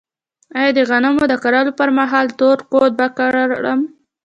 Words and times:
آیا 0.57 0.71
د 0.77 0.79
غنمو 0.89 1.23
د 1.29 1.33
کرلو 1.43 1.71
پر 1.79 1.89
مهال 1.99 2.27
تور 2.39 2.57
کود 2.71 2.91
ورکړم؟ 3.01 3.79